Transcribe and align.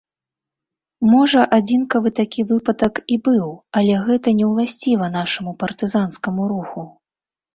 Можа, 1.09 1.41
адзінкавы 1.57 2.09
такі 2.19 2.45
выпадак 2.53 2.93
і 3.15 3.19
быў, 3.27 3.45
але 3.81 3.93
гэта 4.07 4.33
неўласціва 4.39 5.11
нашаму 5.19 5.51
партызанскаму 5.65 6.49
руху. 6.53 6.81